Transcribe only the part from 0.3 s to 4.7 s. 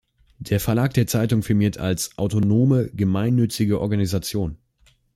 Der Verlag der Zeitung firmiert als „autonome gemeinnützige Organisation“.